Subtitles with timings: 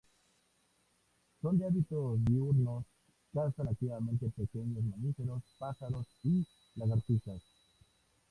[1.43, 2.83] Son de hábitos diurnos:
[3.31, 6.43] cazan activamente pequeños mamíferos, pájaros, y
[6.73, 7.39] lagartijas..